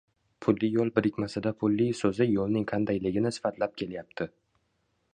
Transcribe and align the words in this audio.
Pulli 0.45 0.69
yoʻl 0.75 0.89
birikmasida 0.95 1.51
pulli 1.59 1.87
soʻzi 2.01 2.29
yoʻlning 2.31 2.67
qandayligini 2.75 3.37
sifatlab 3.39 3.81
kelyapti 3.83 4.33